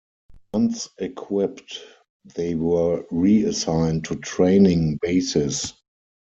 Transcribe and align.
Once 0.51 0.89
equipped, 0.97 1.77
they 2.33 2.55
were 2.55 3.05
reassigned 3.11 4.03
to 4.05 4.15
training 4.15 4.97
bases. 5.03 5.73